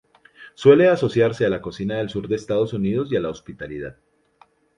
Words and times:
Suele 0.55 0.87
asociarse 0.87 1.45
a 1.45 1.49
la 1.49 1.61
cocina 1.61 1.97
del 1.99 2.09
sur 2.09 2.27
de 2.27 2.35
Estados 2.35 2.73
Unidos 2.73 3.11
y 3.11 3.17
a 3.17 3.19
la 3.19 3.29
hospitalidad. 3.29 3.97